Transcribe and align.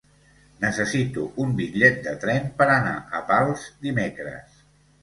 Necessito 0.63 1.25
un 1.45 1.53
bitllet 1.61 2.01
de 2.09 2.15
tren 2.27 2.51
per 2.63 2.71
anar 2.79 2.99
a 3.21 3.25
Pals 3.33 3.71
dimecres. 3.87 4.63